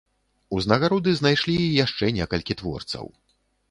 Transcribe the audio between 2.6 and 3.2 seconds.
творцаў.